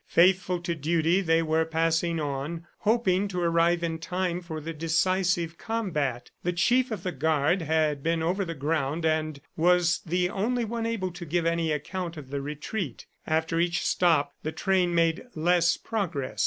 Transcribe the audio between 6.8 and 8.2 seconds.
of the Guard had